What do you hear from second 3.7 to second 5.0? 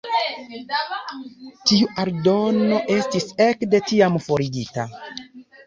tiam forigita.